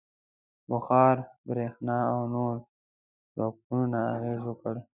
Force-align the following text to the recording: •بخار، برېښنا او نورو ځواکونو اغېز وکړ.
•بخار، 0.69 1.15
برېښنا 1.47 1.97
او 2.13 2.19
نورو 2.33 2.61
ځواکونو 3.35 3.99
اغېز 4.13 4.41
وکړ. 4.45 4.73